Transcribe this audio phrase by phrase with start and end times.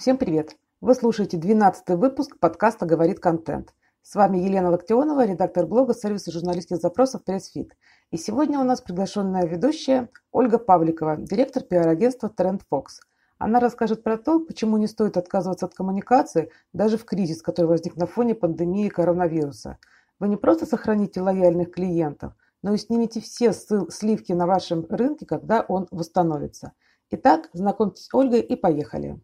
[0.00, 0.56] Всем привет!
[0.80, 3.74] Вы слушаете 12 выпуск подкаста «Говорит контент».
[4.00, 7.76] С вами Елена Локтионова, редактор блога сервиса журналистских запросов «Pressfeed».
[8.10, 12.84] И сегодня у нас приглашенная ведущая Ольга Павликова, директор пиар-агентства Trend Fox.
[13.36, 17.96] Она расскажет про то, почему не стоит отказываться от коммуникации даже в кризис, который возник
[17.96, 19.76] на фоне пандемии коронавируса.
[20.18, 25.60] Вы не просто сохраните лояльных клиентов, но и снимете все сливки на вашем рынке, когда
[25.60, 26.72] он восстановится.
[27.10, 29.20] Итак, знакомьтесь с Ольгой и поехали.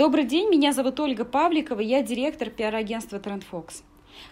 [0.00, 3.82] Добрый день, меня зовут Ольга Павликова, я директор пиар-агентства TrendFox.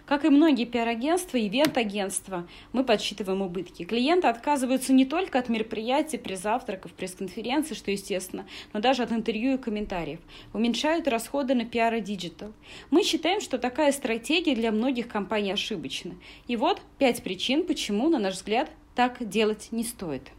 [0.07, 3.83] Как и многие пиар-агентства и ивент-агентства, мы подсчитываем убытки.
[3.83, 9.57] Клиенты отказываются не только от мероприятий, пресс-завтраков, пресс-конференций, что естественно, но даже от интервью и
[9.59, 10.21] комментариев.
[10.53, 12.51] Уменьшают расходы на пиар и digital.
[12.89, 16.15] Мы считаем, что такая стратегия для многих компаний ошибочна.
[16.47, 20.31] И вот пять причин, почему, на наш взгляд, так делать не стоит.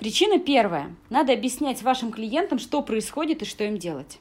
[0.00, 0.96] Причина первая.
[1.10, 4.18] Надо объяснять вашим клиентам, что происходит и что им делать.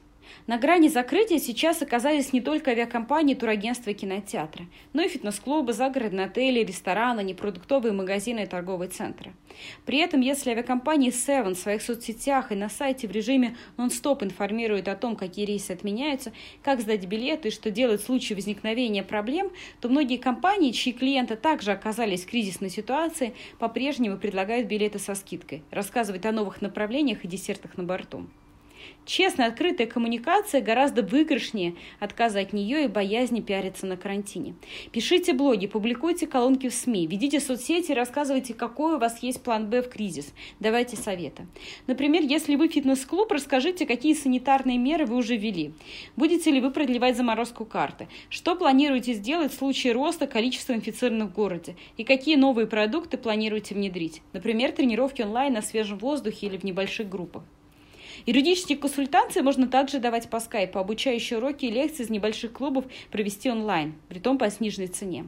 [0.47, 6.25] На грани закрытия сейчас оказались не только авиакомпании, турагентства и кинотеатры, но и фитнес-клубы, загородные
[6.25, 9.33] отели, рестораны, непродуктовые магазины и торговые центры.
[9.85, 14.87] При этом, если авиакомпания Seven в своих соцсетях и на сайте в режиме нон-стоп информирует
[14.87, 16.31] о том, какие рейсы отменяются,
[16.63, 21.35] как сдать билеты и что делать в случае возникновения проблем, то многие компании, чьи клиенты
[21.35, 27.27] также оказались в кризисной ситуации, по-прежнему предлагают билеты со скидкой, рассказывают о новых направлениях и
[27.27, 28.27] десертах на борту.
[29.05, 34.53] Честная, открытая коммуникация гораздо выигрышнее отказа от нее и боязни пиариться на карантине.
[34.91, 39.67] Пишите блоги, публикуйте колонки в СМИ, ведите соцсети и рассказывайте, какой у вас есть план
[39.67, 40.31] «Б» в кризис.
[40.59, 41.47] Давайте советы.
[41.87, 45.73] Например, если вы фитнес-клуб, расскажите, какие санитарные меры вы уже ввели.
[46.15, 48.07] Будете ли вы продлевать заморозку карты?
[48.29, 51.75] Что планируете сделать в случае роста количества инфицированных в городе?
[51.97, 54.21] И какие новые продукты планируете внедрить?
[54.33, 57.43] Например, тренировки онлайн на свежем воздухе или в небольших группах.
[58.25, 63.49] Юридические консультации можно также давать по скайпу, обучающие уроки и лекции из небольших клубов провести
[63.49, 65.27] онлайн, при том по сниженной цене.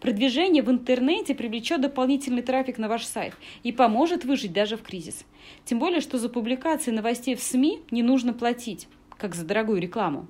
[0.00, 5.24] Продвижение в интернете привлечет дополнительный трафик на ваш сайт и поможет выжить даже в кризис.
[5.64, 10.28] Тем более, что за публикации новостей в СМИ не нужно платить, как за дорогую рекламу.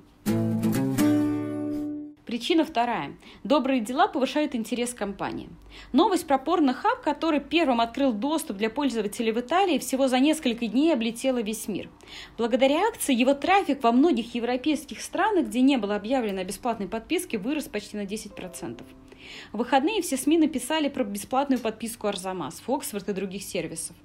[2.29, 3.15] Причина вторая.
[3.43, 5.49] Добрые дела повышают интерес компании.
[5.93, 10.93] Новость про порнохаб, который первым открыл доступ для пользователей в Италии, всего за несколько дней
[10.93, 11.89] облетела весь мир.
[12.37, 17.39] Благодаря акции его трафик во многих европейских странах, где не было объявлено о бесплатной подписке,
[17.39, 18.83] вырос почти на 10%.
[19.51, 23.95] В выходные все СМИ написали про бесплатную подписку Арзамас, Фоксфорд и других сервисов.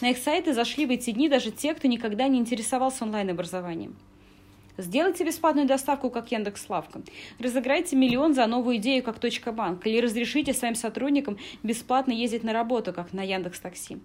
[0.00, 3.96] На их сайты зашли в эти дни даже те, кто никогда не интересовался онлайн-образованием.
[4.82, 7.02] Сделайте бесплатную доставку, как Яндекс Славка.
[7.38, 9.86] Разыграйте миллион за новую идею, как Точка Банк.
[9.86, 13.98] Или разрешите своим сотрудникам бесплатно ездить на работу, как на Яндекс Такси.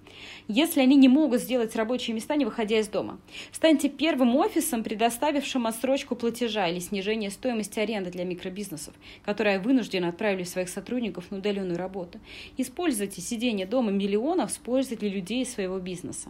[0.47, 3.19] Если они не могут сделать рабочие места, не выходя из дома.
[3.51, 8.93] Станьте первым офисом, предоставившим отсрочку платежа или снижение стоимости аренды для микробизнесов,
[9.25, 12.19] которые вынуждены отправили своих сотрудников на удаленную работу.
[12.55, 16.29] Используйте сидение дома миллионов с пользой для людей своего бизнеса.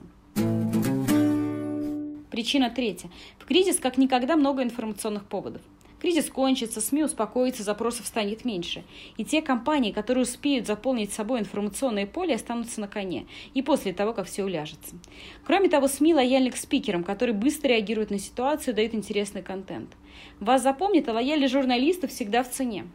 [2.29, 3.09] Причина третья.
[3.39, 5.61] В кризис как никогда много информационных поводов.
[6.01, 8.83] Кризис кончится, СМИ успокоится, запросов станет меньше.
[9.15, 13.25] И те компании, которые успеют заполнить собой информационное поле, останутся на коне.
[13.55, 14.95] И после того, как все уляжется.
[15.45, 19.89] Кроме того, СМИ лояльны к спикерам, которые быстро реагируют на ситуацию и дают интересный контент.
[20.39, 22.85] Вас запомнит, а лояльность журналистов всегда в цене.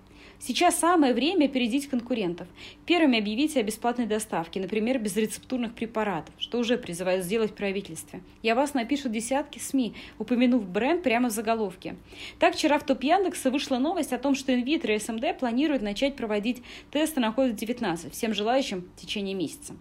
[0.45, 2.49] Сейчас самое время опередить конкурентов.
[2.85, 8.19] Первыми объявите о бесплатной доставке, например, безрецептурных препаратов, что уже призывают сделать правительство.
[8.43, 11.95] Я вас напишут десятки СМИ, упомянув бренд прямо в заголовке.
[12.41, 16.17] Так, вчера в топ Яндекса вышла новость о том, что Инвитро и СМД планируют начать
[16.17, 16.61] проводить
[16.91, 19.77] тесты на COVID-19 всем желающим в течение месяца.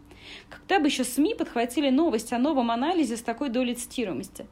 [0.48, 4.46] Когда бы еще СМИ подхватили новость о новом анализе с такой долей цитируемости?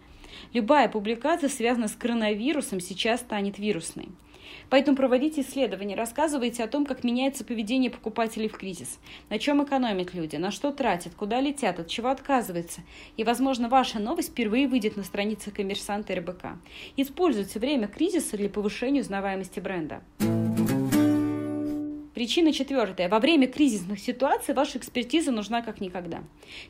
[0.54, 4.08] Любая публикация, связанная с коронавирусом, сейчас станет вирусной.
[4.70, 10.14] Поэтому проводите исследования, рассказывайте о том, как меняется поведение покупателей в кризис, на чем экономят
[10.14, 12.82] люди, на что тратят, куда летят, от чего отказываются.
[13.18, 16.46] И, возможно, ваша новость впервые выйдет на странице коммерсанта РБК.
[16.98, 20.02] Используйте время кризиса для повышения узнаваемости бренда.
[22.20, 23.08] Причина четвертая.
[23.08, 26.22] Во время кризисных ситуаций ваша экспертиза нужна как никогда.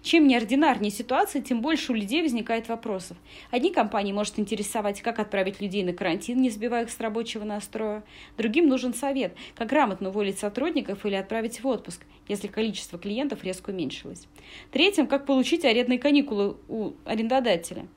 [0.04, 3.18] Чем неординарнее ситуация, тем больше у людей возникает вопросов.
[3.50, 8.04] Одни компании может интересовать, как отправить людей на карантин, не сбивая их с рабочего настроя.
[8.38, 13.72] Другим нужен совет, как грамотно уволить сотрудников или отправить в отпуск, если количество клиентов резко
[13.72, 14.28] уменьшилось.
[14.69, 17.88] Третьим, как получить арендные каникулы у арендодателя.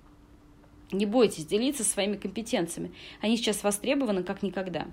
[0.93, 2.93] Не бойтесь делиться своими компетенциями.
[3.23, 4.87] Они сейчас востребованы как никогда.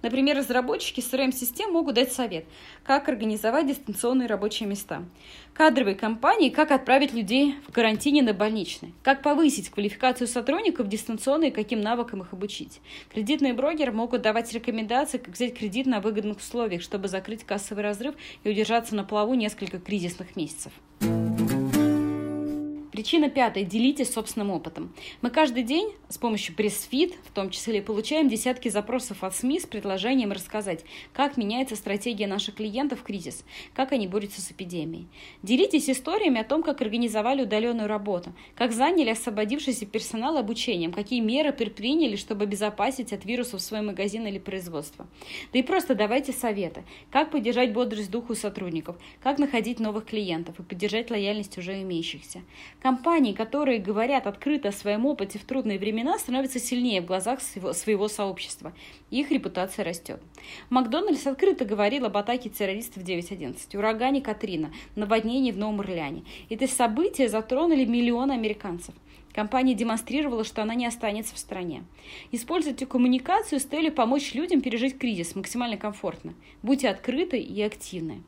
[0.00, 2.46] Например, разработчики CRM-систем могут дать совет,
[2.84, 5.04] как организовать дистанционные рабочие места.
[5.54, 8.94] Кадровые компании, как отправить людей в карантине на больничный.
[9.02, 12.80] Как повысить квалификацию сотрудников дистанционно и каким навыкам их обучить.
[13.12, 18.14] Кредитные брокеры могут давать рекомендации, как взять кредит на выгодных условиях, чтобы закрыть кассовый разрыв
[18.44, 20.72] и удержаться на плаву несколько кризисных месяцев.
[22.92, 23.64] Причина пятая.
[23.64, 24.92] Делитесь собственным опытом.
[25.22, 29.66] Мы каждый день с помощью пресс-фит, в том числе, получаем десятки запросов от СМИ с
[29.66, 30.84] предложением рассказать,
[31.14, 35.08] как меняется стратегия наших клиентов в кризис, как они борются с эпидемией.
[35.42, 41.54] Делитесь историями о том, как организовали удаленную работу, как заняли освободившийся персонал обучением, какие меры
[41.54, 45.06] предприняли, чтобы обезопасить от вирусов свой магазин или производство.
[45.54, 50.62] Да и просто давайте советы, как поддержать бодрость духу сотрудников, как находить новых клиентов и
[50.62, 52.42] поддержать лояльность уже имеющихся.
[52.82, 57.72] Компании, которые говорят открыто о своем опыте в трудные времена, становятся сильнее в глазах своего,
[57.74, 58.72] своего сообщества.
[59.08, 60.20] Их репутация растет.
[60.68, 66.24] Макдональдс открыто говорил об атаке террористов 9.11, урагане Катрина, наводнении в Новом Орлеане.
[66.50, 68.96] Эти события затронули миллионы американцев.
[69.32, 71.84] Компания демонстрировала, что она не останется в стране.
[72.32, 76.34] Используйте коммуникацию с целью помочь людям пережить кризис максимально комфортно.
[76.62, 78.24] Будьте открыты и активны.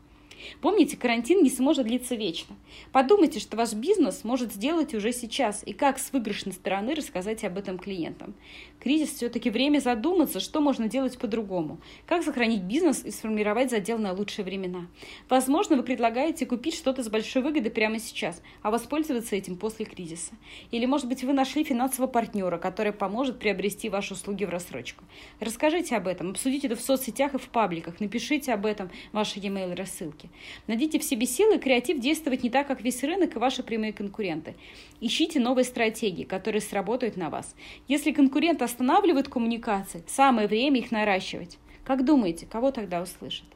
[0.61, 2.57] Помните, карантин не сможет длиться вечно.
[2.93, 7.59] Подумайте, что ваш бизнес может сделать уже сейчас и как с выигрышной стороны рассказать об
[7.59, 8.35] этом клиентам.
[8.81, 11.79] Кризис все-таки время задуматься, что можно делать по-другому.
[12.07, 14.87] Как сохранить бизнес и сформировать задел на лучшие времена.
[15.29, 20.33] Возможно, вы предлагаете купить что-то с большой выгодой прямо сейчас, а воспользоваться этим после кризиса.
[20.71, 25.05] Или, может быть, вы нашли финансового партнера, который поможет приобрести ваши услуги в рассрочку.
[25.41, 29.75] Расскажите об этом, обсудите это в соцсетях и в пабликах, напишите об этом ваши e-mail
[29.75, 30.24] рассылки.
[30.67, 33.93] Найдите в себе силы и креатив действовать не так, как весь рынок и ваши прямые
[33.93, 34.55] конкуренты.
[35.01, 37.55] Ищите новые стратегии, которые сработают на вас.
[37.89, 41.59] Если конкурент останавливает коммуникации, самое время их наращивать.
[41.85, 43.47] Как думаете, кого тогда услышат?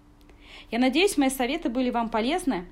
[0.70, 2.66] Я надеюсь, мои советы были вам полезны.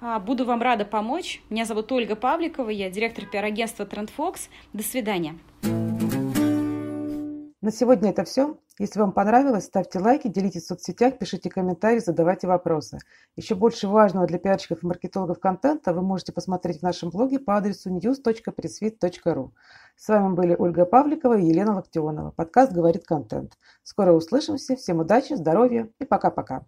[0.00, 1.40] А, буду вам рада помочь.
[1.50, 4.48] Меня зовут Ольга Павликова, я директор пиар-агентства Trendfox.
[4.72, 5.36] До свидания.
[7.64, 8.58] На сегодня это все.
[8.78, 12.98] Если вам понравилось, ставьте лайки, делитесь в соцсетях, пишите комментарии, задавайте вопросы.
[13.36, 17.56] Еще больше важного для пиарщиков и маркетологов контента вы можете посмотреть в нашем блоге по
[17.56, 19.50] адресу news.pressfit.ru.
[19.96, 22.32] С вами были Ольга Павликова и Елена Локтионова.
[22.32, 23.56] Подкаст «Говорит контент».
[23.82, 24.76] Скоро услышимся.
[24.76, 26.66] Всем удачи, здоровья и пока-пока.